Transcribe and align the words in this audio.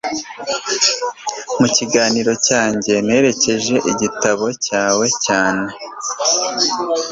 Mu 1.59 1.67
kiganiro 1.75 2.31
cyanjye 2.47 2.93
nerekeje 3.07 3.75
igitabo 3.91 4.45
cyawe 4.65 5.05
cyane 5.25 5.67